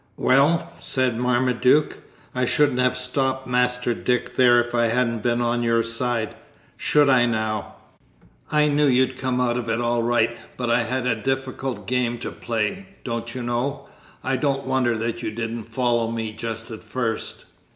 [0.17, 1.99] "Well," said Marmaduke,
[2.33, 6.33] "I shouldn't have stopped Master Dick there if I hadn't been on your side,
[6.75, 7.75] should I now?
[8.49, 12.17] I knew you'd come out of it all right, but I had a difficult game
[12.17, 13.89] to play, don't you know?
[14.23, 17.45] I don't wonder that you didn't follow me just at first."